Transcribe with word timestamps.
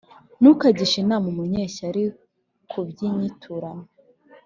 ntukagishe 0.39 0.95
inama 1.03 1.25
umunyeshyari 1.33 2.03
ku 2.69 2.79
by’inyiturano, 2.87 3.85